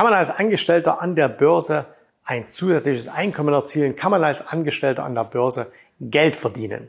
Kann 0.00 0.08
man 0.08 0.18
als 0.18 0.30
Angestellter 0.30 1.02
an 1.02 1.14
der 1.14 1.28
Börse 1.28 1.84
ein 2.24 2.48
zusätzliches 2.48 3.08
Einkommen 3.08 3.52
erzielen? 3.52 3.96
Kann 3.96 4.10
man 4.10 4.24
als 4.24 4.48
Angestellter 4.48 5.04
an 5.04 5.14
der 5.14 5.24
Börse 5.24 5.70
Geld 6.00 6.36
verdienen? 6.36 6.88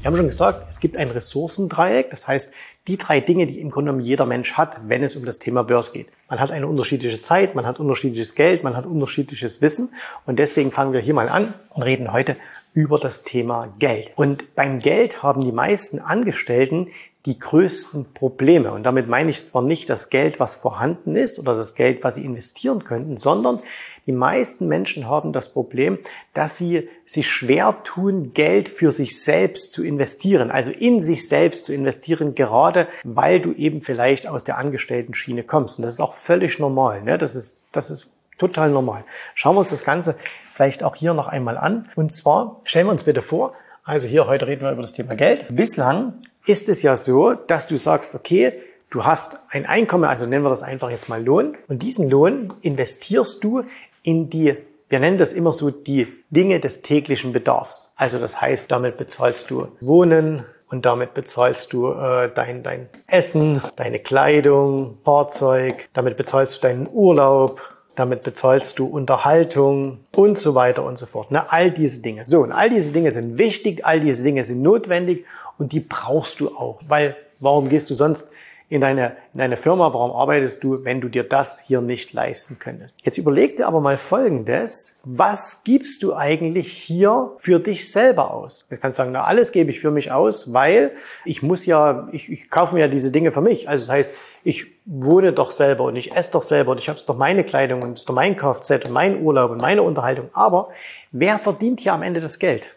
Wir 0.00 0.06
haben 0.06 0.16
schon 0.16 0.28
gesagt, 0.28 0.70
es 0.70 0.80
gibt 0.80 0.96
ein 0.96 1.10
Ressourcendreieck. 1.10 2.08
Das 2.08 2.26
heißt, 2.28 2.54
die 2.86 2.98
drei 2.98 3.20
Dinge, 3.20 3.46
die 3.46 3.60
im 3.60 3.70
Grunde 3.70 3.90
genommen 3.90 4.04
jeder 4.04 4.26
Mensch 4.26 4.54
hat, 4.54 4.80
wenn 4.88 5.02
es 5.02 5.16
um 5.16 5.24
das 5.24 5.38
Thema 5.38 5.64
Börse 5.64 5.92
geht. 5.92 6.08
Man 6.28 6.38
hat 6.38 6.50
eine 6.50 6.66
unterschiedliche 6.66 7.22
Zeit, 7.22 7.54
man 7.54 7.66
hat 7.66 7.80
unterschiedliches 7.80 8.34
Geld, 8.34 8.62
man 8.62 8.76
hat 8.76 8.86
unterschiedliches 8.86 9.62
Wissen. 9.62 9.90
Und 10.26 10.38
deswegen 10.38 10.70
fangen 10.70 10.92
wir 10.92 11.00
hier 11.00 11.14
mal 11.14 11.28
an 11.28 11.54
und 11.70 11.82
reden 11.82 12.12
heute 12.12 12.36
über 12.74 12.98
das 12.98 13.22
Thema 13.22 13.72
Geld. 13.78 14.12
Und 14.16 14.54
beim 14.54 14.80
Geld 14.80 15.22
haben 15.22 15.42
die 15.44 15.52
meisten 15.52 16.00
Angestellten 16.00 16.88
die 17.26 17.38
größten 17.38 18.12
Probleme. 18.12 18.72
Und 18.72 18.82
damit 18.82 19.08
meine 19.08 19.30
ich 19.30 19.46
zwar 19.46 19.62
nicht 19.62 19.88
das 19.88 20.10
Geld, 20.10 20.40
was 20.40 20.56
vorhanden 20.56 21.16
ist 21.16 21.38
oder 21.38 21.56
das 21.56 21.74
Geld, 21.74 22.04
was 22.04 22.16
sie 22.16 22.24
investieren 22.24 22.84
könnten, 22.84 23.16
sondern 23.16 23.60
die 24.06 24.12
meisten 24.12 24.68
Menschen 24.68 25.08
haben 25.08 25.32
das 25.32 25.52
Problem, 25.54 25.98
dass 26.34 26.58
sie 26.58 26.88
sich 27.06 27.30
schwer 27.30 27.78
tun, 27.84 28.34
Geld 28.34 28.68
für 28.68 28.92
sich 28.92 29.22
selbst 29.22 29.72
zu 29.72 29.82
investieren, 29.82 30.50
also 30.50 30.70
in 30.70 31.00
sich 31.00 31.26
selbst 31.26 31.64
zu 31.64 31.72
investieren, 31.72 32.34
gerade 32.34 32.73
weil 33.04 33.40
du 33.40 33.52
eben 33.52 33.80
vielleicht 33.80 34.26
aus 34.26 34.44
der 34.44 34.58
Angestellten-Schiene 34.58 35.42
kommst. 35.42 35.78
Und 35.78 35.84
das 35.84 35.94
ist 35.94 36.00
auch 36.00 36.14
völlig 36.14 36.58
normal. 36.58 37.02
Ne? 37.02 37.18
Das 37.18 37.34
ist, 37.34 37.64
das 37.72 37.90
ist 37.90 38.08
total 38.38 38.70
normal. 38.70 39.04
Schauen 39.34 39.56
wir 39.56 39.60
uns 39.60 39.70
das 39.70 39.84
Ganze 39.84 40.16
vielleicht 40.54 40.84
auch 40.84 40.96
hier 40.96 41.14
noch 41.14 41.26
einmal 41.26 41.58
an. 41.58 41.88
Und 41.96 42.12
zwar 42.12 42.60
stellen 42.64 42.86
wir 42.86 42.92
uns 42.92 43.04
bitte 43.04 43.22
vor, 43.22 43.54
also 43.84 44.06
hier 44.06 44.26
heute 44.26 44.46
reden 44.46 44.62
wir 44.62 44.72
über 44.72 44.82
das 44.82 44.92
Thema 44.94 45.14
Geld. 45.14 45.46
Bislang 45.50 46.14
ist 46.46 46.68
es 46.68 46.82
ja 46.82 46.96
so, 46.96 47.34
dass 47.34 47.66
du 47.66 47.76
sagst, 47.76 48.14
okay, 48.14 48.52
du 48.90 49.04
hast 49.04 49.40
ein 49.50 49.66
Einkommen, 49.66 50.04
also 50.04 50.26
nennen 50.26 50.44
wir 50.44 50.50
das 50.50 50.62
einfach 50.62 50.90
jetzt 50.90 51.08
mal 51.08 51.22
Lohn, 51.22 51.56
und 51.68 51.82
diesen 51.82 52.08
Lohn 52.08 52.48
investierst 52.62 53.42
du 53.42 53.64
in 54.02 54.30
die 54.30 54.56
wir 54.88 55.00
nennen 55.00 55.18
das 55.18 55.32
immer 55.32 55.52
so 55.52 55.70
die 55.70 56.08
Dinge 56.30 56.60
des 56.60 56.82
täglichen 56.82 57.32
Bedarfs. 57.32 57.94
Also 57.96 58.18
das 58.18 58.40
heißt, 58.40 58.70
damit 58.70 58.96
bezahlst 58.96 59.50
du 59.50 59.68
Wohnen 59.80 60.44
und 60.68 60.84
damit 60.84 61.14
bezahlst 61.14 61.72
du 61.72 61.90
äh, 61.90 62.30
dein, 62.34 62.62
dein 62.62 62.88
Essen, 63.06 63.60
deine 63.76 63.98
Kleidung, 63.98 64.98
Fahrzeug, 65.04 65.88
damit 65.94 66.16
bezahlst 66.16 66.56
du 66.56 66.60
deinen 66.60 66.88
Urlaub, 66.92 67.62
damit 67.94 68.22
bezahlst 68.22 68.78
du 68.78 68.86
Unterhaltung 68.86 70.00
und 70.16 70.38
so 70.38 70.54
weiter 70.54 70.84
und 70.84 70.98
so 70.98 71.06
fort. 71.06 71.30
Ne? 71.30 71.50
All 71.50 71.70
diese 71.70 72.02
Dinge. 72.02 72.26
So, 72.26 72.40
und 72.40 72.52
all 72.52 72.68
diese 72.68 72.92
Dinge 72.92 73.12
sind 73.12 73.38
wichtig, 73.38 73.84
all 73.84 74.00
diese 74.00 74.24
Dinge 74.24 74.44
sind 74.44 74.62
notwendig 74.62 75.24
und 75.58 75.72
die 75.72 75.80
brauchst 75.80 76.40
du 76.40 76.56
auch. 76.56 76.80
Weil 76.88 77.16
warum 77.40 77.68
gehst 77.68 77.88
du 77.90 77.94
sonst 77.94 78.30
in 78.74 78.80
deine, 78.80 79.16
in 79.32 79.38
deine 79.38 79.56
Firma, 79.56 79.94
warum 79.94 80.10
arbeitest 80.10 80.64
du, 80.64 80.84
wenn 80.84 81.00
du 81.00 81.08
dir 81.08 81.22
das 81.22 81.60
hier 81.60 81.80
nicht 81.80 82.12
leisten 82.12 82.58
könntest? 82.58 82.92
Jetzt 83.04 83.18
überleg 83.18 83.56
dir 83.56 83.68
aber 83.68 83.80
mal 83.80 83.96
Folgendes. 83.96 84.98
Was 85.04 85.62
gibst 85.62 86.02
du 86.02 86.12
eigentlich 86.12 86.72
hier 86.72 87.30
für 87.36 87.60
dich 87.60 87.92
selber 87.92 88.34
aus? 88.34 88.66
Du 88.68 88.76
kannst 88.76 88.96
sagen, 88.96 89.12
na, 89.12 89.22
alles 89.22 89.52
gebe 89.52 89.70
ich 89.70 89.78
für 89.78 89.92
mich 89.92 90.10
aus, 90.10 90.52
weil 90.52 90.92
ich 91.24 91.40
muss 91.40 91.66
ja, 91.66 92.08
ich, 92.10 92.32
ich 92.32 92.50
kaufe 92.50 92.74
mir 92.74 92.80
ja 92.80 92.88
diese 92.88 93.12
Dinge 93.12 93.30
für 93.30 93.42
mich. 93.42 93.68
Also 93.68 93.86
das 93.86 93.90
heißt, 93.92 94.14
ich 94.42 94.66
wohne 94.86 95.32
doch 95.32 95.52
selber 95.52 95.84
und 95.84 95.94
ich 95.94 96.16
esse 96.16 96.32
doch 96.32 96.42
selber 96.42 96.72
und 96.72 96.78
ich 96.78 96.88
habe 96.88 96.98
doch 97.06 97.16
meine 97.16 97.44
Kleidung 97.44 97.80
und 97.80 97.92
es 97.92 98.00
ist 98.00 98.08
doch 98.08 98.14
mein 98.14 98.36
Kfz 98.36 98.70
und 98.86 98.90
mein 98.90 99.22
Urlaub 99.22 99.52
und 99.52 99.60
meine 99.60 99.84
Unterhaltung. 99.84 100.30
Aber 100.32 100.70
wer 101.12 101.38
verdient 101.38 101.78
hier 101.78 101.92
am 101.92 102.02
Ende 102.02 102.18
das 102.18 102.40
Geld? 102.40 102.76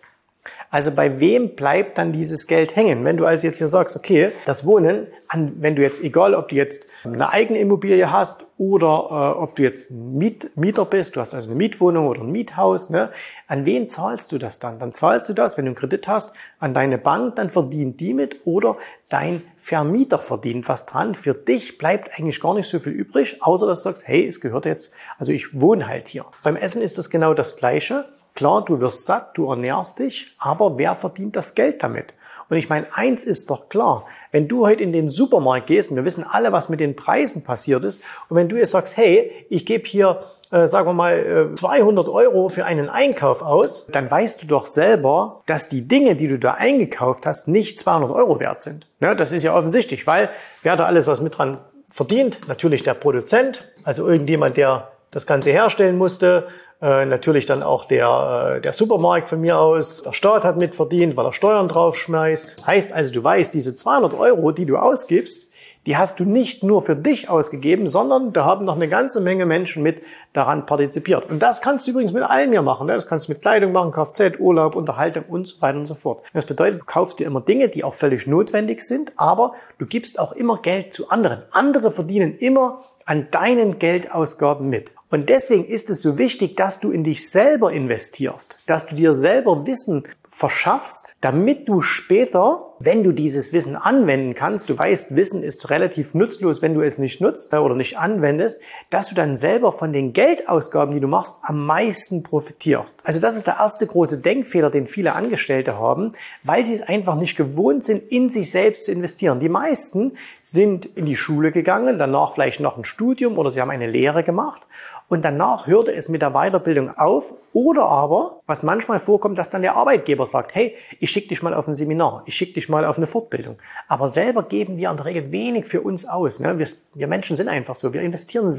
Also 0.70 0.92
bei 0.92 1.20
wem 1.20 1.56
bleibt 1.56 1.98
dann 1.98 2.12
dieses 2.12 2.48
Geld 2.48 2.76
hängen? 2.76 3.06
Wenn 3.06 3.18
du 3.18 3.26
also 3.26 3.48
jetzt 3.48 3.58
hier 3.58 3.70
sagst, 3.70 3.96
okay, 3.96 4.32
das 4.46 4.66
Wohnen, 4.66 5.08
an, 5.30 5.54
wenn 5.60 5.76
du 5.76 5.82
jetzt, 5.82 6.04
egal 6.04 6.36
ob 6.36 6.50
du 6.50 6.56
jetzt 6.56 6.88
eine 7.04 7.30
eigene 7.30 7.60
Immobilie 7.60 8.12
hast 8.12 8.46
oder 8.58 9.36
äh, 9.38 9.40
ob 9.40 9.56
du 9.56 9.64
jetzt 9.64 9.92
Miet, 9.92 10.52
Mieter 10.56 10.86
bist, 10.86 11.16
du 11.16 11.22
hast 11.22 11.34
also 11.34 11.50
eine 11.50 11.58
Mietwohnung 11.58 12.08
oder 12.08 12.22
ein 12.22 12.32
Miethaus, 12.32 12.90
ne, 12.90 13.12
an 13.48 13.66
wen 13.66 13.88
zahlst 13.88 14.32
du 14.32 14.38
das 14.38 14.60
dann? 14.60 14.80
Dann 14.80 14.92
zahlst 14.92 15.30
du 15.30 15.34
das, 15.34 15.58
wenn 15.58 15.66
du 15.66 15.70
einen 15.70 15.76
Kredit 15.76 16.08
hast, 16.08 16.34
an 16.60 16.74
deine 16.74 16.98
Bank, 16.98 17.36
dann 17.36 17.50
verdient 17.50 18.00
die 18.00 18.14
mit 18.14 18.42
oder 18.46 18.78
dein 19.10 19.42
Vermieter 19.56 20.20
verdient 20.20 20.68
was 20.68 20.86
dran. 20.86 21.16
Für 21.16 21.34
dich 21.34 21.78
bleibt 21.78 22.18
eigentlich 22.18 22.42
gar 22.42 22.54
nicht 22.54 22.68
so 22.68 22.80
viel 22.80 22.94
übrig, 22.94 23.42
außer 23.42 23.68
dass 23.68 23.84
du 23.84 23.90
sagst, 23.90 24.08
hey, 24.08 24.28
es 24.28 24.42
gehört 24.42 24.66
jetzt, 24.66 24.94
also 25.18 25.32
ich 25.32 25.60
wohne 25.60 25.88
halt 25.88 26.08
hier. 26.08 26.26
Beim 26.44 26.58
Essen 26.58 26.82
ist 26.82 26.98
das 26.98 27.10
genau 27.10 27.34
das 27.34 27.56
Gleiche. 27.56 28.06
Klar, 28.38 28.64
du 28.64 28.80
wirst 28.80 29.08
satt, 29.08 29.36
du 29.36 29.50
ernährst 29.50 29.98
dich, 29.98 30.36
aber 30.38 30.78
wer 30.78 30.94
verdient 30.94 31.36
das 31.36 31.56
Geld 31.56 31.82
damit? 31.82 32.14
Und 32.50 32.58
ich 32.58 32.70
meine, 32.70 32.86
eins 32.94 33.24
ist 33.24 33.50
doch 33.50 33.68
klar, 33.68 34.06
wenn 34.32 34.48
du 34.48 34.68
heute 34.68 34.84
in 34.84 34.94
den 34.94 35.10
Supermarkt 35.10 35.66
gehst, 35.66 35.90
und 35.90 35.98
wir 35.98 36.06
wissen 36.06 36.24
alle, 36.24 36.52
was 36.52 36.70
mit 36.70 36.80
den 36.80 36.96
Preisen 36.96 37.44
passiert 37.44 37.84
ist, 37.84 38.00
und 38.30 38.38
wenn 38.38 38.48
du 38.48 38.56
jetzt 38.56 38.74
sagst, 38.74 38.96
hey, 38.96 39.32
ich 39.50 39.66
gebe 39.66 39.88
hier, 39.88 40.22
äh, 40.52 40.68
sagen 40.68 40.88
wir 40.88 40.94
mal, 40.94 41.50
äh, 41.54 41.56
200 41.56 42.08
Euro 42.10 42.48
für 42.50 42.64
einen 42.64 42.90
Einkauf 42.90 43.42
aus, 43.42 43.88
dann 43.88 44.12
weißt 44.12 44.44
du 44.44 44.46
doch 44.46 44.68
selber, 44.68 45.42
dass 45.48 45.68
die 45.68 45.88
Dinge, 45.88 46.16
die 46.16 46.28
du 46.28 46.38
da 46.38 46.52
eingekauft 46.52 47.26
hast, 47.26 47.48
nicht 47.48 47.80
200 47.80 48.12
Euro 48.12 48.40
wert 48.40 48.62
sind. 48.62 48.88
Ja, 49.00 49.16
das 49.16 49.32
ist 49.32 49.42
ja 49.42 49.56
offensichtlich, 49.56 50.06
weil 50.06 50.30
wer 50.62 50.76
da 50.76 50.86
alles 50.86 51.08
was 51.08 51.22
mit 51.22 51.40
dran 51.40 51.58
verdient? 51.90 52.48
Natürlich 52.48 52.84
der 52.84 52.94
Produzent, 52.94 53.68
also 53.84 54.08
irgendjemand, 54.08 54.58
der 54.58 54.92
das 55.10 55.26
Ganze 55.26 55.50
herstellen 55.50 55.98
musste, 55.98 56.48
äh, 56.82 57.06
natürlich 57.06 57.46
dann 57.46 57.64
auch 57.64 57.86
der, 57.86 58.58
äh, 58.58 58.62
der 58.62 58.74
Supermarkt 58.74 59.30
von 59.30 59.42
mir 59.42 59.58
aus. 59.58 60.04
Der 60.04 60.14
Staat 60.14 60.44
hat 60.44 60.58
mitverdient, 60.58 61.18
weil 61.18 61.26
er 61.26 61.34
Steuern 61.34 61.68
draufschmeißt. 61.68 62.68
Heißt 62.68 62.94
also, 62.94 63.14
du 63.14 63.24
weißt, 63.24 63.54
diese 63.54 63.76
200 63.76 64.14
Euro, 64.14 64.52
die 64.52 64.66
du 64.66 64.78
ausgibst, 64.78 65.52
die 65.88 65.96
hast 65.96 66.20
du 66.20 66.26
nicht 66.26 66.64
nur 66.64 66.82
für 66.82 66.98
dich 66.98 67.30
ausgegeben, 67.30 67.88
sondern 67.88 68.34
da 68.34 68.44
haben 68.44 68.66
noch 68.66 68.76
eine 68.76 68.90
ganze 68.90 69.22
Menge 69.22 69.46
Menschen 69.46 69.82
mit 69.82 70.04
daran 70.34 70.66
partizipiert. 70.66 71.32
Und 71.32 71.42
das 71.42 71.62
kannst 71.62 71.88
du 71.88 71.92
übrigens 71.92 72.12
mit 72.12 72.24
allem 72.24 72.52
hier 72.52 72.62
machen. 72.62 72.88
Ne? 72.88 72.94
Das 72.94 73.08
kannst 73.08 73.28
du 73.28 73.32
mit 73.32 73.42
Kleidung 73.42 73.72
machen, 73.72 73.94
Kfz, 73.94 74.38
Urlaub, 74.38 74.76
Unterhaltung 74.76 75.24
und 75.30 75.48
so 75.48 75.62
weiter 75.62 75.80
und 75.80 75.86
so 75.86 75.96
fort. 75.96 76.24
Das 76.34 76.46
bedeutet, 76.46 76.82
du 76.82 76.86
kaufst 76.86 77.20
dir 77.20 77.26
immer 77.26 77.40
Dinge, 77.40 77.70
die 77.70 77.86
auch 77.86 77.94
völlig 77.94 78.28
notwendig 78.28 78.82
sind, 78.82 79.14
aber 79.16 79.54
du 79.78 79.86
gibst 79.86 80.20
auch 80.20 80.34
immer 80.34 80.58
Geld 80.58 80.94
zu 80.94 81.10
anderen. 81.10 81.44
Andere 81.52 81.92
verdienen 81.92 82.36
immer 82.36 82.82
an 83.06 83.30
deinen 83.32 83.80
Geldausgaben 83.80 84.68
mit. 84.68 84.92
Und 85.10 85.30
deswegen 85.30 85.66
ist 85.66 85.90
es 85.90 86.02
so 86.02 86.18
wichtig, 86.18 86.58
dass 86.58 86.80
du 86.80 86.92
in 86.92 87.04
dich 87.04 87.30
selber 87.30 87.72
investierst, 87.72 88.60
dass 88.66 88.88
du 88.88 88.96
dir 88.96 89.14
selber 89.14 89.66
Wissen 89.66 90.04
verschaffst, 90.30 91.16
damit 91.22 91.68
du 91.70 91.82
später 91.82 92.68
wenn 92.80 93.04
du 93.04 93.12
dieses 93.12 93.54
Wissen 93.54 93.76
anwenden 93.76 94.34
kannst, 94.34 94.70
du 94.70 94.78
weißt, 94.78 95.16
Wissen 95.16 95.44
ist 95.44 95.70
relativ 95.70 96.14
nutzlos, 96.14 96.62
wenn 96.62 96.74
du 96.74 96.82
es 96.82 96.98
nicht 96.98 97.22
nutzt 97.22 97.54
oder 97.54 97.76
nicht 97.76 97.98
anwendest, 97.98 98.62
dass 98.90 99.10
du 99.10 99.16
dann 99.16 99.36
selber 99.36 99.72
von 99.72 99.94
den 99.94 100.14
Geldausgaben, 100.14 100.94
die 100.94 101.00
du 101.00 101.08
machst, 101.08 101.40
am 101.42 101.66
meisten 101.66 102.24
profitierst. 102.24 103.00
Also 103.04 103.20
das 103.20 103.36
ist 103.36 103.48
der 103.48 103.58
erste 103.60 103.88
große 103.88 104.22
Denkfehler, 104.22 104.70
den 104.70 104.86
viele 104.86 105.14
Angestellte 105.14 105.80
haben, 105.80 106.14
weil 106.44 106.66
sie 106.66 106.74
es 106.74 106.84
einfach 106.84 107.16
nicht 107.16 107.36
gewohnt 107.36 107.84
sind, 107.84 108.04
in 108.12 108.30
sich 108.30 108.52
selbst 108.52 108.86
zu 108.86 108.92
investieren. 108.92 109.40
Die 109.40 109.50
meisten 109.50 110.14
sind 110.44 110.86
in 110.86 111.06
die 111.06 111.16
Schule 111.16 111.52
gegangen, 111.52 111.98
danach 111.98 112.34
vielleicht 112.34 112.60
noch 112.60 112.78
ein 112.78 112.86
Studium 112.86 113.38
oder 113.38 113.52
sie 113.52 113.62
haben 113.62 113.72
eine 113.72 113.88
Lehre 113.88 114.24
gemacht 114.24 114.68
und 115.10 115.24
danach 115.24 115.68
hörte 115.68 115.94
es 115.94 116.10
mit 116.10 116.22
der 116.22 116.32
Weiterbildung 116.32 116.90
auf 116.90 117.34
oder 117.54 117.86
aber, 117.86 118.42
was 118.46 118.62
manchmal 118.62 119.00
vorkommt, 119.00 119.38
dass 119.38 119.50
dann 119.50 119.62
der 119.62 119.76
Arbeitgeber 119.76 120.26
sagt, 120.26 120.54
hey, 120.54 120.76
ich 121.00 121.10
schicke 121.10 121.30
dich 121.30 121.42
mal 121.42 121.54
auf 121.54 121.66
ein 121.68 121.74
Seminar, 121.74 122.24
ich 122.26 122.36
schicke 122.36 122.54
dich 122.54 122.70
mal 122.70 122.86
auf 122.86 122.98
eine 122.98 123.08
Fortbildung. 123.08 123.58
Aber 123.88 124.10
selber 124.10 124.44
geben 124.44 124.78
wir 124.78 124.92
in 124.92 124.98
der 124.98 125.06
Regel 125.06 125.32
wenig 125.32 125.66
für 125.66 125.82
uns 125.82 126.08
aus. 126.08 126.40
Ne? 126.40 126.60
Wir, 126.60 126.68
wir, 126.94 127.08
Menschen 127.08 127.36
sind 127.36 127.48
einfach 127.48 127.76
so. 127.76 127.94
Wir 127.94 128.02
investieren 128.02 128.54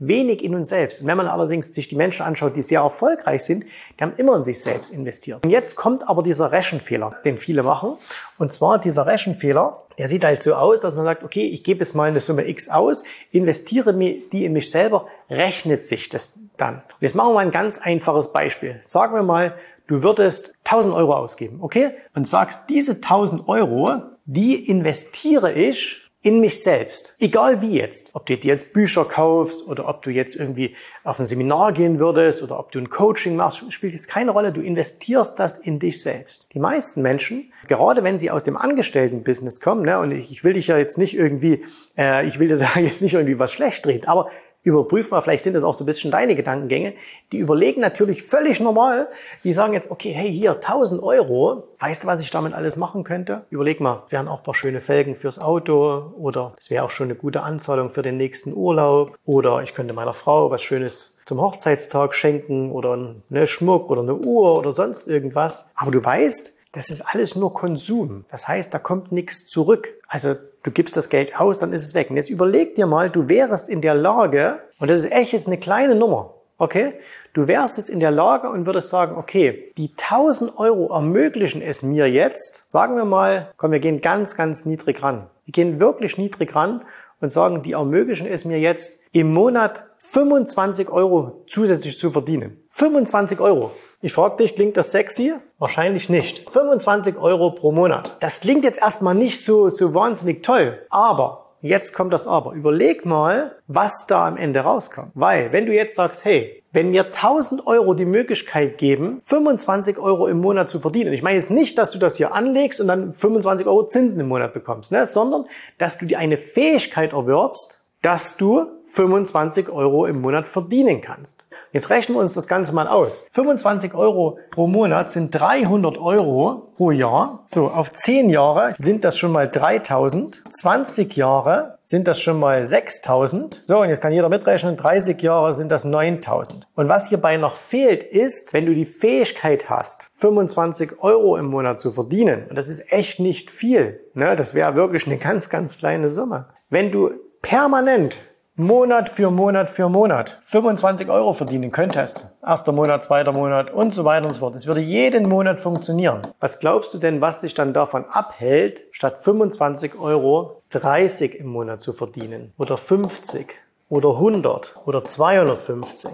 wenig 0.00 0.44
in 0.44 0.54
uns 0.54 0.68
selbst. 0.68 1.00
Und 1.00 1.06
wenn 1.06 1.16
man 1.16 1.28
allerdings 1.28 1.72
sich 1.72 1.88
die 1.88 1.96
Menschen 1.96 2.26
anschaut, 2.26 2.56
die 2.56 2.62
sehr 2.62 2.80
erfolgreich 2.80 3.42
sind, 3.44 3.64
die 3.98 4.02
haben 4.02 4.14
immer 4.16 4.36
in 4.36 4.44
sich 4.44 4.60
selbst 4.60 4.92
investiert. 4.92 5.44
Und 5.44 5.50
jetzt 5.50 5.76
kommt 5.76 6.08
aber 6.08 6.22
dieser 6.22 6.52
Rechenfehler, 6.52 7.14
den 7.24 7.38
viele 7.38 7.62
machen. 7.62 7.96
Und 8.38 8.52
zwar 8.52 8.78
dieser 8.78 9.06
Rechenfehler, 9.06 9.82
der 9.98 10.08
sieht 10.08 10.24
halt 10.24 10.42
so 10.42 10.54
aus, 10.54 10.80
dass 10.80 10.94
man 10.94 11.04
sagt, 11.04 11.22
okay, 11.22 11.46
ich 11.46 11.64
gebe 11.64 11.80
jetzt 11.80 11.94
mal 11.94 12.08
eine 12.08 12.20
Summe 12.20 12.48
X 12.48 12.68
aus, 12.68 13.04
investiere 13.30 13.94
die 13.94 14.44
in 14.44 14.52
mich 14.52 14.70
selber, 14.70 15.06
rechnet 15.30 15.84
sich 15.84 16.08
das 16.08 16.38
dann. 16.56 16.76
Und 16.76 17.00
jetzt 17.00 17.14
machen 17.14 17.30
wir 17.30 17.34
mal 17.34 17.46
ein 17.46 17.50
ganz 17.50 17.78
einfaches 17.78 18.32
Beispiel. 18.32 18.78
Sagen 18.82 19.14
wir 19.14 19.22
mal, 19.22 19.54
du 19.86 20.02
würdest 20.02 20.54
1000 20.64 20.94
Euro 20.94 21.14
ausgeben, 21.14 21.58
okay? 21.60 21.94
Und 22.14 22.26
sagst, 22.26 22.70
diese 22.70 22.94
1000 22.94 23.48
Euro, 23.48 24.02
die 24.24 24.68
investiere 24.68 25.52
ich 25.52 26.10
in 26.22 26.40
mich 26.40 26.62
selbst. 26.62 27.16
Egal 27.18 27.62
wie 27.62 27.76
jetzt. 27.78 28.10
Ob 28.14 28.26
du 28.26 28.36
dir 28.36 28.48
jetzt 28.48 28.72
Bücher 28.72 29.04
kaufst 29.04 29.66
oder 29.66 29.88
ob 29.88 30.02
du 30.02 30.10
jetzt 30.10 30.36
irgendwie 30.36 30.76
auf 31.02 31.18
ein 31.18 31.26
Seminar 31.26 31.72
gehen 31.72 31.98
würdest 31.98 32.42
oder 32.42 32.60
ob 32.60 32.70
du 32.70 32.78
ein 32.78 32.88
Coaching 32.88 33.34
machst, 33.34 33.72
spielt 33.72 33.92
jetzt 33.92 34.08
keine 34.08 34.30
Rolle. 34.30 34.52
Du 34.52 34.60
investierst 34.60 35.38
das 35.40 35.58
in 35.58 35.80
dich 35.80 36.00
selbst. 36.00 36.46
Die 36.54 36.60
meisten 36.60 37.02
Menschen, 37.02 37.52
gerade 37.66 38.04
wenn 38.04 38.18
sie 38.18 38.30
aus 38.30 38.44
dem 38.44 38.56
Angestelltenbusiness 38.56 39.60
kommen, 39.60 39.82
ne, 39.82 39.98
und 39.98 40.12
ich, 40.12 40.30
ich 40.30 40.44
will 40.44 40.52
dich 40.52 40.68
ja 40.68 40.78
jetzt 40.78 40.96
nicht 40.96 41.14
irgendwie, 41.16 41.64
äh, 41.98 42.24
ich 42.26 42.38
will 42.38 42.46
dir 42.46 42.58
da 42.58 42.70
jetzt 42.80 43.02
nicht 43.02 43.14
irgendwie 43.14 43.40
was 43.40 43.52
schlecht 43.52 43.84
reden, 43.86 44.06
aber 44.06 44.30
Überprüf 44.64 45.10
mal, 45.10 45.20
vielleicht 45.22 45.42
sind 45.42 45.54
das 45.54 45.64
auch 45.64 45.74
so 45.74 45.82
ein 45.82 45.86
bisschen 45.86 46.12
deine 46.12 46.36
Gedankengänge. 46.36 46.94
Die 47.32 47.38
überlegen 47.38 47.80
natürlich 47.80 48.22
völlig 48.22 48.60
normal. 48.60 49.08
Die 49.42 49.52
sagen 49.52 49.72
jetzt, 49.72 49.90
okay, 49.90 50.12
hey, 50.12 50.32
hier 50.32 50.54
1000 50.54 51.02
Euro. 51.02 51.64
Weißt 51.80 52.04
du, 52.04 52.06
was 52.06 52.20
ich 52.20 52.30
damit 52.30 52.54
alles 52.54 52.76
machen 52.76 53.02
könnte? 53.02 53.44
Überleg 53.50 53.80
mal, 53.80 54.04
wären 54.10 54.28
auch 54.28 54.38
ein 54.38 54.44
paar 54.44 54.54
schöne 54.54 54.80
Felgen 54.80 55.16
fürs 55.16 55.40
Auto 55.40 56.12
oder 56.16 56.52
es 56.60 56.70
wäre 56.70 56.84
auch 56.84 56.90
schon 56.90 57.08
eine 57.08 57.16
gute 57.16 57.42
Anzahlung 57.42 57.90
für 57.90 58.02
den 58.02 58.16
nächsten 58.16 58.52
Urlaub 58.54 59.16
oder 59.24 59.62
ich 59.62 59.74
könnte 59.74 59.94
meiner 59.94 60.12
Frau 60.12 60.50
was 60.50 60.62
Schönes 60.62 61.18
zum 61.26 61.40
Hochzeitstag 61.40 62.14
schenken 62.14 62.70
oder 62.70 62.92
einen 62.92 63.46
Schmuck 63.46 63.90
oder 63.90 64.02
eine 64.02 64.14
Uhr 64.14 64.58
oder 64.58 64.72
sonst 64.72 65.08
irgendwas. 65.08 65.70
Aber 65.74 65.90
du 65.90 66.04
weißt, 66.04 66.61
das 66.72 66.88
ist 66.88 67.02
alles 67.02 67.36
nur 67.36 67.52
Konsum. 67.52 68.24
Das 68.30 68.48
heißt, 68.48 68.72
da 68.72 68.78
kommt 68.78 69.12
nichts 69.12 69.46
zurück. 69.46 69.92
Also 70.08 70.34
du 70.62 70.70
gibst 70.70 70.96
das 70.96 71.10
Geld 71.10 71.38
aus, 71.38 71.58
dann 71.58 71.72
ist 71.72 71.84
es 71.84 71.94
weg. 71.94 72.10
Und 72.10 72.16
jetzt 72.16 72.30
überleg 72.30 72.74
dir 72.74 72.86
mal, 72.86 73.10
du 73.10 73.28
wärst 73.28 73.68
in 73.68 73.82
der 73.82 73.94
Lage, 73.94 74.58
und 74.78 74.90
das 74.90 75.00
ist 75.00 75.12
echt 75.12 75.32
jetzt 75.32 75.46
eine 75.46 75.58
kleine 75.58 75.94
Nummer, 75.94 76.34
okay? 76.58 76.94
Du 77.34 77.46
wärst 77.46 77.76
jetzt 77.76 77.90
in 77.90 78.00
der 78.00 78.10
Lage 78.10 78.48
und 78.48 78.66
würdest 78.66 78.88
sagen, 78.88 79.16
okay, 79.16 79.72
die 79.76 79.90
1000 79.90 80.58
Euro 80.58 80.94
ermöglichen 80.94 81.60
es 81.62 81.82
mir 81.82 82.10
jetzt, 82.10 82.72
sagen 82.72 82.96
wir 82.96 83.04
mal, 83.04 83.52
komm, 83.58 83.72
wir 83.72 83.80
gehen 83.80 84.00
ganz, 84.00 84.34
ganz 84.34 84.64
niedrig 84.64 85.02
ran. 85.02 85.28
Wir 85.44 85.52
gehen 85.52 85.78
wirklich 85.78 86.16
niedrig 86.16 86.54
ran 86.54 86.84
und 87.20 87.30
sagen, 87.30 87.62
die 87.62 87.72
ermöglichen 87.72 88.26
es 88.26 88.44
mir 88.44 88.58
jetzt 88.58 89.02
im 89.12 89.32
Monat 89.32 89.84
25 89.98 90.90
Euro 90.90 91.44
zusätzlich 91.46 91.98
zu 91.98 92.10
verdienen. 92.10 92.62
25 92.70 93.40
Euro. 93.40 93.72
Ich 94.04 94.14
frage 94.14 94.38
dich, 94.38 94.56
klingt 94.56 94.76
das 94.76 94.90
sexy? 94.90 95.32
Wahrscheinlich 95.60 96.08
nicht. 96.08 96.50
25 96.50 97.18
Euro 97.18 97.52
pro 97.52 97.70
Monat. 97.70 98.16
Das 98.18 98.40
klingt 98.40 98.64
jetzt 98.64 98.82
erstmal 98.82 99.14
nicht 99.14 99.44
so, 99.44 99.68
so 99.68 99.94
wahnsinnig 99.94 100.42
toll. 100.42 100.84
Aber, 100.90 101.52
jetzt 101.60 101.94
kommt 101.94 102.12
das 102.12 102.26
Aber. 102.26 102.50
Überleg 102.52 103.06
mal, 103.06 103.54
was 103.68 104.08
da 104.08 104.26
am 104.26 104.36
Ende 104.36 104.58
rauskommt. 104.58 105.12
Weil, 105.14 105.52
wenn 105.52 105.66
du 105.66 105.72
jetzt 105.72 105.94
sagst, 105.94 106.24
hey, 106.24 106.64
wenn 106.72 106.90
mir 106.90 107.04
1000 107.04 107.64
Euro 107.68 107.94
die 107.94 108.04
Möglichkeit 108.04 108.76
geben, 108.76 109.20
25 109.20 109.98
Euro 109.98 110.26
im 110.26 110.40
Monat 110.40 110.68
zu 110.68 110.80
verdienen. 110.80 111.12
Ich 111.12 111.22
meine 111.22 111.36
jetzt 111.36 111.52
nicht, 111.52 111.78
dass 111.78 111.92
du 111.92 112.00
das 112.00 112.16
hier 112.16 112.34
anlegst 112.34 112.80
und 112.80 112.88
dann 112.88 113.12
25 113.12 113.68
Euro 113.68 113.86
Zinsen 113.86 114.20
im 114.20 114.26
Monat 114.26 114.52
bekommst, 114.52 114.90
ne? 114.90 115.06
sondern 115.06 115.44
dass 115.78 115.98
du 115.98 116.06
dir 116.06 116.18
eine 116.18 116.38
Fähigkeit 116.38 117.12
erwirbst, 117.12 117.81
dass 118.02 118.36
du 118.36 118.66
25 118.92 119.70
Euro 119.70 120.04
im 120.06 120.20
Monat 120.20 120.46
verdienen 120.46 121.00
kannst. 121.00 121.46
Jetzt 121.72 121.88
rechnen 121.88 122.16
wir 122.16 122.20
uns 122.20 122.34
das 122.34 122.46
Ganze 122.46 122.74
mal 122.74 122.86
aus. 122.86 123.26
25 123.32 123.94
Euro 123.94 124.38
pro 124.50 124.66
Monat 124.66 125.10
sind 125.10 125.30
300 125.30 125.96
Euro 125.96 126.72
pro 126.74 126.90
Jahr. 126.90 127.44
So, 127.46 127.68
auf 127.68 127.90
10 127.90 128.28
Jahre 128.28 128.74
sind 128.76 129.04
das 129.04 129.16
schon 129.16 129.32
mal 129.32 129.48
3000. 129.48 130.42
20 130.50 131.16
Jahre 131.16 131.78
sind 131.82 132.06
das 132.06 132.20
schon 132.20 132.38
mal 132.38 132.66
6000. 132.66 133.62
So, 133.64 133.78
und 133.78 133.88
jetzt 133.88 134.02
kann 134.02 134.12
jeder 134.12 134.28
mitrechnen, 134.28 134.76
30 134.76 135.22
Jahre 135.22 135.54
sind 135.54 135.70
das 135.70 135.84
9000. 135.86 136.68
Und 136.74 136.88
was 136.90 137.08
hierbei 137.08 137.38
noch 137.38 137.54
fehlt, 137.54 138.02
ist, 138.02 138.52
wenn 138.52 138.66
du 138.66 138.74
die 138.74 138.84
Fähigkeit 138.84 139.70
hast, 139.70 140.10
25 140.12 141.02
Euro 141.02 141.38
im 141.38 141.46
Monat 141.46 141.78
zu 141.78 141.92
verdienen, 141.92 142.46
und 142.50 142.56
das 142.56 142.68
ist 142.68 142.92
echt 142.92 143.20
nicht 143.20 143.50
viel, 143.50 144.00
ne, 144.12 144.36
das 144.36 144.54
wäre 144.54 144.74
wirklich 144.74 145.06
eine 145.06 145.16
ganz, 145.16 145.48
ganz 145.48 145.78
kleine 145.78 146.10
Summe. 146.10 146.48
Wenn 146.68 146.90
du 146.90 147.12
permanent 147.42 148.20
Monat 148.54 149.08
für 149.08 149.30
Monat 149.30 149.68
für 149.68 149.88
Monat 149.88 150.40
25 150.44 151.08
Euro 151.08 151.32
verdienen 151.32 151.72
könntest, 151.72 152.38
erster 152.46 152.70
Monat, 152.70 153.02
zweiter 153.02 153.32
Monat 153.32 153.72
und 153.72 153.92
so 153.92 154.04
weiter 154.04 154.26
und 154.26 154.34
so 154.34 154.40
fort. 154.40 154.54
Es 154.54 154.66
würde 154.66 154.80
jeden 154.80 155.28
Monat 155.28 155.58
funktionieren. 155.58 156.22
Was 156.38 156.60
glaubst 156.60 156.94
du 156.94 156.98
denn, 156.98 157.20
was 157.20 157.40
sich 157.40 157.54
dann 157.54 157.74
davon 157.74 158.04
abhält, 158.04 158.84
statt 158.92 159.18
25 159.18 159.98
Euro 159.98 160.62
30 160.70 161.40
im 161.40 161.48
Monat 161.48 161.82
zu 161.82 161.92
verdienen 161.92 162.52
oder 162.58 162.76
50 162.76 163.54
oder 163.88 164.10
100 164.10 164.76
oder 164.86 165.02
250? 165.04 166.12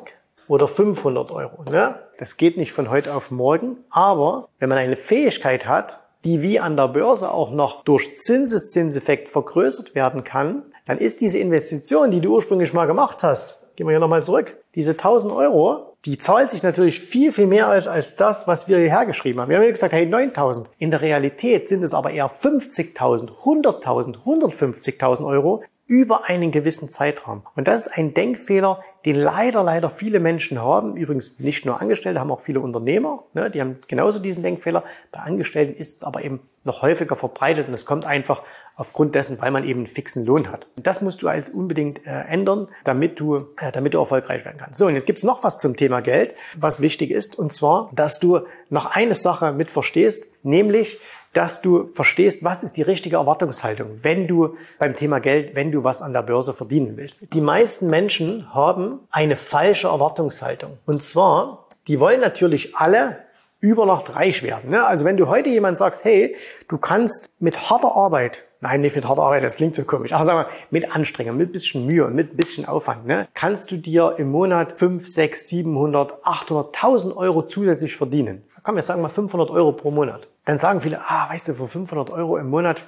oder 0.49 0.67
500 0.67 1.31
Euro. 1.31 1.63
Ne? 1.71 1.97
Das 2.17 2.39
geht 2.39 2.57
nicht 2.57 2.73
von 2.73 2.89
heute 2.89 3.15
auf 3.15 3.31
morgen, 3.31 3.77
aber 3.91 4.49
wenn 4.59 4.71
man 4.71 4.79
eine 4.79 4.97
Fähigkeit 4.97 5.67
hat, 5.67 5.99
die 6.25 6.43
wie 6.43 6.59
an 6.59 6.77
der 6.77 6.89
Börse 6.89 7.31
auch 7.31 7.51
noch 7.51 7.85
durch 7.85 8.17
Zinseszinseffekt 8.17 9.29
vergrößert 9.29 9.95
werden 9.95 10.25
kann, 10.25 10.63
dann 10.89 10.99
ist 10.99 11.21
diese 11.21 11.39
Investition, 11.39 12.11
die 12.11 12.23
du 12.23 12.35
ursprünglich 12.35 12.73
mal 12.73 12.87
gemacht 12.87 13.23
hast, 13.23 13.67
gehen 13.77 13.87
wir 13.87 13.93
hier 13.93 14.01
nochmal 14.01 14.23
zurück, 14.23 14.57
diese 14.75 14.93
1000 14.93 15.35
Euro, 15.35 15.95
die 16.07 16.17
zahlt 16.17 16.51
sich 16.51 16.63
natürlich 16.63 16.99
viel, 16.99 17.31
viel 17.31 17.47
mehr 17.47 17.69
als, 17.69 17.87
als 17.87 18.17
das, 18.17 18.49
was 18.49 18.69
wir 18.69 18.79
hierher 18.79 19.05
geschrieben 19.05 19.39
haben. 19.39 19.51
Wir 19.51 19.59
haben 19.59 19.65
ja 19.65 19.71
gesagt, 19.71 19.93
hey, 19.93 20.07
9000. 20.07 20.71
In 20.79 20.91
der 20.91 21.03
Realität 21.03 21.69
sind 21.69 21.85
es 21.85 21.93
aber 21.93 22.13
eher 22.13 22.31
50.000, 22.31 23.33
100.000, 23.45 24.25
150.000 24.25 25.27
Euro 25.27 25.63
über 25.87 26.25
einen 26.25 26.53
gewissen 26.53 26.89
Zeitraum. 26.89 27.43
Und 27.55 27.69
das 27.69 27.83
ist 27.83 27.89
ein 27.89 28.15
Denkfehler, 28.15 28.83
den 29.05 29.17
leider, 29.17 29.63
leider 29.63 29.91
viele 29.91 30.21
Menschen 30.21 30.61
haben. 30.61 30.97
Übrigens 30.97 31.39
nicht 31.39 31.65
nur 31.65 31.81
Angestellte, 31.81 32.21
haben 32.21 32.31
auch 32.31 32.41
viele 32.41 32.61
Unternehmer. 32.61 33.25
Ne? 33.33 33.51
Die 33.51 33.61
haben 33.61 33.79
genauso 33.87 34.21
diesen 34.21 34.43
Denkfehler. 34.43 34.85
Bei 35.13 35.21
Angestellten 35.21 35.75
ist 35.75 35.97
es 35.97 36.03
aber 36.03 36.25
eben 36.25 36.41
noch 36.65 36.83
häufiger 36.83 37.17
verbreitet 37.17 37.69
und 37.69 37.75
es 37.75 37.85
kommt 37.85 38.05
einfach 38.07 38.43
aufgrund 38.77 39.15
dessen, 39.15 39.41
weil 39.41 39.51
man 39.51 39.65
eben 39.65 39.81
einen 39.81 39.87
fixen 39.87 40.27
Lohn 40.27 40.51
hat. 40.53 40.67
Das 40.77 41.01
musst 41.01 41.23
du 41.23 41.29
als 41.29 41.49
unbedingt 41.49 42.07
äh, 42.07 42.11
ändern, 42.11 42.69
damit 42.85 43.19
du, 43.21 43.47
äh, 43.59 43.73
damit 43.73 43.95
du 43.95 43.99
erfolgreich 43.99 44.45
werden 44.45 44.59
kannst. 44.59 44.79
So, 44.79 44.87
und 44.87 44.95
jetzt 44.95 45.07
gibt's 45.07 45.25
noch 45.25 45.43
was 45.43 45.59
zum 45.59 45.77
Thema 45.77 46.01
Geld, 46.01 46.35
was 46.57 46.81
wichtig 46.81 47.11
ist, 47.11 47.39
und 47.39 47.53
zwar, 47.53 47.91
dass 47.95 48.21
du 48.21 48.41
noch 48.69 48.87
eine 48.95 49.15
Sache 49.15 49.53
mit 49.53 49.71
verstehst, 49.71 50.45
nämlich, 50.45 51.01
dass 51.33 51.63
du 51.63 51.87
verstehst, 51.87 52.45
was 52.45 52.63
ist 52.63 52.77
die 52.77 52.83
richtige 52.83 53.17
Erwartungshaltung, 53.17 54.01
wenn 54.03 54.27
du 54.27 54.57
beim 54.79 54.95
Thema 54.95 55.19
Geld, 55.19 55.55
wenn 55.55 55.73
du 55.73 55.85
was 55.85 56.03
an 56.03 56.13
der 56.13 56.23
Börse 56.23 56.55
verdienen 56.55 56.97
willst. 56.97 57.33
Die 57.33 57.41
meisten 57.41 57.89
Menschen 57.89 58.55
haben 58.55 59.01
eine 59.11 59.37
falsche 59.37 59.89
Erwartungshaltung. 59.89 60.79
Und 60.87 61.03
zwar, 61.03 61.67
die 61.87 62.01
wollen 62.01 62.21
natürlich 62.21 62.77
alle 62.77 63.19
über 63.61 63.87
Nacht 63.87 64.15
reich 64.15 64.43
werden. 64.43 64.71
Ne? 64.71 64.85
Also 64.85 65.05
wenn 65.05 65.17
du 65.17 65.29
heute 65.29 65.51
jemand 65.51 65.79
sagst, 65.79 66.05
hey, 66.05 66.37
du 66.69 66.79
kannst 66.79 67.29
mit 67.41 67.71
harter 67.71 67.97
Arbeit, 67.97 68.45
nein, 68.61 68.81
nicht 68.81 68.95
mit 68.95 69.07
harter 69.07 69.23
Arbeit, 69.23 69.43
das 69.43 69.57
klingt 69.57 69.75
so 69.75 69.83
komisch, 69.85 70.13
aber 70.13 70.25
sagen 70.25 70.39
wir, 70.39 70.49
mit 70.71 70.95
Anstrengung, 70.95 71.37
mit 71.37 71.53
bisschen 71.53 71.85
Mühe 71.85 72.09
mit 72.09 72.37
bisschen 72.37 72.67
Aufwand, 72.67 73.07
ne, 73.07 73.27
kannst 73.35 73.73
du 73.73 73.77
dir 73.77 74.15
im 74.19 74.31
Monat 74.31 74.79
5, 74.79 75.07
6, 75.07 75.49
700, 75.49 76.25
800, 76.25 76.67
1000 76.77 77.17
Euro 77.17 77.43
zusätzlich 77.43 77.97
verdienen. 77.97 78.45
Komm, 78.63 78.77
wir 78.77 78.83
sagen 78.83 79.03
mal 79.03 79.09
500 79.09 79.51
Euro 79.51 79.73
pro 79.73 79.91
Monat. 79.91 80.29
Dann 80.49 80.57
sagen 80.57 80.81
viele, 80.81 80.99
ah, 81.03 81.29
weißt 81.29 81.49
du, 81.49 81.53
für 81.53 81.69
500 81.69 82.09
Euro 82.09 82.39
im 82.39 82.49
Monat, 82.49 82.81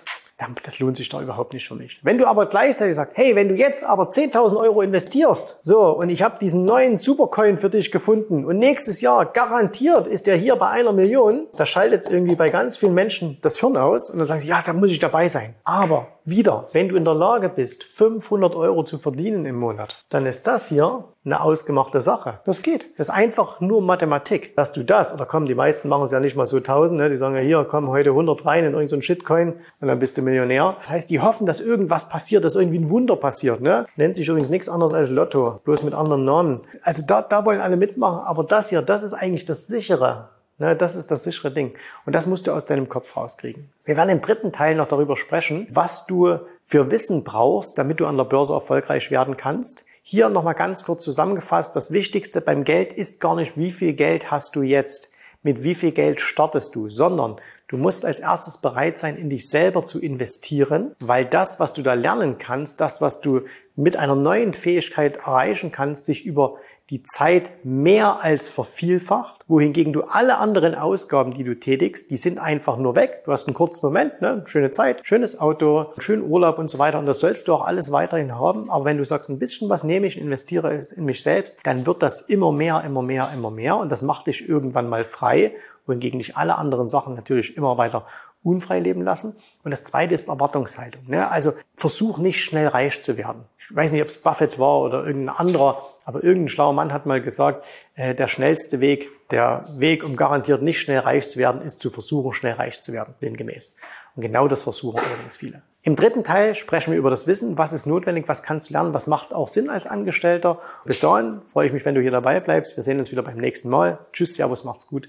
das 0.65 0.79
lohnt 0.79 0.97
sich 0.97 1.11
da 1.11 1.21
überhaupt 1.21 1.53
nicht 1.53 1.69
für 1.69 1.75
mich. 1.75 2.01
Wenn 2.03 2.17
du 2.17 2.27
aber 2.27 2.47
gleichzeitig 2.47 2.97
sagst, 2.97 3.19
hey, 3.19 3.37
wenn 3.37 3.51
du 3.51 3.55
jetzt 3.55 3.85
aber 3.85 4.09
10.000 4.09 4.57
Euro 4.57 4.81
investierst, 4.81 5.61
so, 5.63 5.91
und 5.91 6.09
ich 6.09 6.23
habe 6.23 6.39
diesen 6.41 6.65
neuen 6.65 6.97
Supercoin 6.97 7.59
für 7.59 7.69
dich 7.69 7.93
gefunden 7.93 8.47
und 8.47 8.57
nächstes 8.57 9.03
Jahr 9.03 9.27
garantiert 9.27 10.07
ist 10.07 10.27
der 10.27 10.37
hier 10.37 10.57
bei 10.57 10.71
einer 10.71 10.95
Million, 10.95 11.49
da 11.55 11.67
schaltet 11.67 12.11
irgendwie 12.11 12.35
bei 12.35 12.49
ganz 12.49 12.79
vielen 12.79 12.95
Menschen 12.95 13.37
das 13.43 13.61
Hirn 13.61 13.77
aus 13.77 14.09
und 14.09 14.17
dann 14.17 14.27
sagen 14.27 14.41
sie, 14.41 14.49
ja, 14.49 14.63
da 14.65 14.73
muss 14.73 14.91
ich 14.91 14.99
dabei 14.99 15.29
sein. 15.29 15.55
Aber 15.63 16.07
wieder, 16.25 16.71
wenn 16.73 16.89
du 16.89 16.97
in 16.97 17.05
der 17.05 17.15
Lage 17.15 17.51
bist, 17.51 17.85
500 17.85 18.55
Euro 18.55 18.85
zu 18.85 18.97
verdienen 18.97 19.45
im 19.45 19.57
Monat, 19.57 20.03
dann 20.09 20.25
ist 20.25 20.47
das 20.47 20.69
hier 20.69 21.05
eine 21.25 21.43
ausgemachte 21.43 22.01
Sache. 22.01 22.41
Das 22.47 22.63
geht. 22.63 22.87
Das 22.97 23.09
ist 23.09 23.15
einfach 23.15 23.61
nur 23.61 23.83
Mathematik. 23.83 24.57
Dass 24.57 24.73
du 24.73 24.83
das, 24.83 25.13
oder 25.13 25.27
komm, 25.27 25.47
die 25.47 25.55
meisten 25.55 25.89
machen 25.89 26.05
es 26.05 26.13
ja 26.13 26.21
nicht 26.21 26.35
mal 26.35 26.47
so 26.47 26.61
tausend, 26.61 26.99
ne? 26.99 27.11
die 27.11 27.17
sagen 27.17 27.35
ja 27.37 27.43
hier, 27.43 27.67
komm 27.69 27.89
heute 27.89 28.11
100 28.11 28.47
rein 28.47 28.65
in 28.65 28.73
irgendein 28.73 28.89
so 28.89 29.01
Shitcoin 29.03 29.55
und 29.81 29.89
dann 29.89 29.99
bist 29.99 30.17
du 30.17 30.23
Millionär. 30.23 30.77
Das 30.81 30.91
heißt, 30.91 31.11
die 31.11 31.21
hoffen, 31.21 31.47
dass 31.47 31.61
irgendwas 31.61 32.09
passiert, 32.09 32.45
dass 32.45 32.55
irgendwie 32.55 32.79
ein 32.79 32.89
Wunder 32.89 33.17
passiert. 33.17 33.61
Ne? 33.61 33.87
Nennt 33.97 34.17
sich 34.17 34.29
übrigens 34.29 34.49
nichts 34.49 34.71
anderes 34.71 34.95
als 34.95 35.11
Lotto, 35.11 35.61
bloß 35.65 35.83
mit 35.83 35.93
anderen 35.93 36.25
Namen. 36.25 36.61
Also 36.83 37.05
da, 37.07 37.21
da 37.21 37.45
wollen 37.45 37.61
alle 37.61 37.77
mitmachen, 37.77 38.21
aber 38.25 38.45
das 38.45 38.71
hier, 38.71 38.81
das 38.81 39.03
ist 39.03 39.13
eigentlich 39.13 39.45
das 39.45 39.67
sichere. 39.67 40.31
Ne, 40.61 40.77
das 40.77 40.95
ist 40.95 41.11
das 41.11 41.23
sichere 41.23 41.51
Ding. 41.51 41.73
Und 42.05 42.15
das 42.15 42.27
musst 42.27 42.47
du 42.47 42.53
aus 42.53 42.67
deinem 42.67 42.91
Kopf 42.91 43.17
rauskriegen. 43.17 43.71
Wir 43.87 43.97
werden 43.97 44.11
im 44.11 44.21
dritten 44.21 44.53
Teil 44.53 44.75
noch 44.75 44.89
darüber 44.89 45.17
sprechen, 45.17 45.67
was 45.71 46.05
du 46.05 46.39
für 46.65 46.91
Wissen 46.91 47.25
brauchst, 47.25 47.79
damit 47.79 47.99
du 47.99 48.07
an 48.07 48.19
der 48.19 48.25
Börse 48.25 48.53
erfolgreich 48.53 49.11
werden 49.11 49.39
kannst. 49.39 49.87
Hier 50.03 50.31
nochmal 50.31 50.55
ganz 50.55 50.85
kurz 50.85 51.05
zusammengefasst. 51.05 51.77
Das 51.77 51.93
Wichtigste 51.93 52.41
beim 52.41 52.65
Geld 52.65 52.93
ist 52.93 53.21
gar 53.21 53.37
nicht, 53.37 53.57
wie 53.57 53.71
viel 53.71 53.93
Geld 53.93 54.31
hast 54.31 54.57
du 54.57 54.63
jetzt, 54.63 55.13
mit 55.43 55.63
wie 55.63 55.75
viel 55.75 55.93
Geld 55.93 56.21
startest 56.21 56.75
du, 56.75 56.89
sondern 56.89 57.37
du 57.69 57.77
musst 57.77 58.05
als 58.05 58.21
erstes 58.21 58.59
bereit 58.59 58.99
sein, 58.99 59.17
in 59.17 59.31
dich 59.31 59.49
selber 59.49 59.85
zu 59.85 60.01
investieren, 60.01 60.95
weil 61.01 61.27
das, 61.27 61.61
was 61.61 61.75
du 61.75 61.83
da 61.83 61.95
lernen 61.95 62.39
kannst, 62.39 62.81
das, 62.81 63.01
was 63.01 63.21
du 63.21 63.43
mit 63.77 63.97
einer 63.97 64.17
neuen 64.17 64.55
Fähigkeit 64.55 65.19
erreichen 65.19 65.71
kannst, 65.71 66.07
sich 66.07 66.25
über 66.25 66.57
die 66.91 67.05
Zeit 67.05 67.65
mehr 67.65 68.21
als 68.21 68.49
vervielfacht, 68.49 69.45
wohingegen 69.47 69.93
du 69.93 70.03
alle 70.03 70.39
anderen 70.39 70.75
Ausgaben, 70.75 71.33
die 71.33 71.45
du 71.45 71.55
tätigst, 71.55 72.11
die 72.11 72.17
sind 72.17 72.39
einfach 72.39 72.79
nur 72.79 72.97
weg. 72.97 73.23
Du 73.25 73.33
hast 73.33 73.47
einen 73.47 73.55
kurzen 73.55 73.87
Moment, 73.87 74.21
ne? 74.21 74.43
schöne 74.47 74.73
Zeit, 74.73 75.01
schönes 75.05 75.41
Auto, 75.41 75.87
schönen 75.99 76.29
Urlaub 76.29 76.59
und 76.59 76.69
so 76.69 76.81
weiter 76.81 76.99
und 76.99 77.07
das 77.07 77.21
sollst 77.21 77.47
du 77.47 77.55
auch 77.55 77.65
alles 77.65 77.93
weiterhin 77.93 78.35
haben. 78.35 78.71
Aber 78.71 78.85
wenn 78.85 78.99
du 78.99 79.05
sagst, 79.05 79.31
ein 79.31 79.39
bisschen 79.39 79.69
was 79.69 79.85
nehme 79.85 80.09
ich, 80.09 80.19
investiere 80.19 80.83
in 80.97 81.05
mich 81.05 81.23
selbst, 81.23 81.59
dann 81.63 81.87
wird 81.87 82.03
das 82.03 82.23
immer 82.23 82.51
mehr, 82.51 82.83
immer 82.85 83.03
mehr, 83.03 83.31
immer 83.33 83.53
mehr 83.53 83.77
und 83.77 83.93
das 83.93 84.03
macht 84.03 84.27
dich 84.27 84.49
irgendwann 84.49 84.89
mal 84.89 85.05
frei, 85.05 85.55
wohingegen 85.87 86.19
dich 86.19 86.37
alle 86.37 86.59
anderen 86.59 86.89
Sachen 86.89 87.15
natürlich 87.15 87.57
immer 87.57 87.79
weiter 87.79 88.05
unfrei 88.43 88.79
leben 88.81 89.03
lassen. 89.03 89.37
Und 89.63 89.71
das 89.71 89.85
zweite 89.85 90.15
ist 90.15 90.29
Erwartungshaltung. 90.29 91.03
Ne? 91.07 91.31
Also 91.31 91.53
versuch 91.75 92.19
nicht 92.19 92.43
schnell 92.43 92.69
reich 92.69 93.03
zu 93.03 93.17
werden. 93.17 93.45
Ich 93.59 93.75
weiß 93.75 93.93
nicht, 93.93 94.03
ob 94.03 94.09
es 94.09 94.23
Buffett 94.23 94.59
war 94.59 94.81
oder 94.81 95.05
irgendein 95.05 95.37
anderer, 95.37 95.83
aber 96.05 96.25
irgendein 96.25 96.49
schlauer 96.49 96.73
Mann 96.73 96.93
hat 96.93 97.07
mal 97.07 97.21
gesagt, 97.21 97.67
äh, 97.95 98.15
der 98.15 98.29
schnellste 98.29 98.81
Weg, 98.81 99.11
der 99.31 99.65
Weg, 99.77 100.05
um 100.05 100.17
garantiert 100.17 100.63
nicht 100.63 100.81
schnell 100.81 101.01
reich 101.01 101.29
zu 101.29 101.39
werden, 101.39 101.63
ist 101.63 101.81
zu 101.81 101.91
versuchen, 101.91 102.33
schnell 102.33 102.55
reich 102.55 102.81
zu 102.81 102.93
werden, 102.93 103.15
demgemäß. 103.23 103.77
Und 104.17 104.23
genau 104.23 104.49
das 104.49 104.65
versuchen 104.65 104.99
allerdings 104.99 105.37
viele. 105.37 105.63
Im 105.83 105.97
dritten 105.97 106.25
Teil 106.25 106.55
sprechen 106.55 106.91
wir 106.91 106.99
über 106.99 107.09
das 107.09 107.27
Wissen, 107.27 107.57
was 107.57 107.73
ist 107.73 107.87
notwendig, 107.87 108.29
was 108.29 108.43
kannst 108.43 108.69
du 108.69 108.75
lernen, 108.75 108.93
was 108.93 109.07
macht 109.07 109.33
auch 109.33 109.49
Sinn 109.49 109.71
als 109.71 109.87
Angestellter. 109.87 110.59
Bis 110.85 111.01
dahin 111.01 111.41
freue 111.47 111.69
ich 111.69 111.73
mich, 111.73 111.85
wenn 111.85 111.95
du 111.95 112.03
hier 112.03 112.11
dabei 112.11 112.41
bleibst. 112.41 112.77
Wir 112.77 112.83
sehen 112.83 112.99
uns 112.99 113.13
wieder 113.13 113.23
beim 113.23 113.39
nächsten 113.39 113.71
Mal. 113.71 113.99
Tschüss, 114.13 114.35
Servus, 114.35 114.65
macht's 114.65 114.87
gut. 114.87 115.09